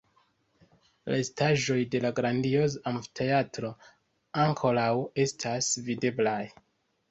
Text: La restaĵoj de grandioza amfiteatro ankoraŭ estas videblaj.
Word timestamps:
La 1.09 1.11
restaĵoj 1.15 1.77
de 1.97 2.01
grandioza 2.21 2.81
amfiteatro 2.93 3.71
ankoraŭ 4.47 4.89
estas 5.27 5.71
videblaj. 5.93 6.43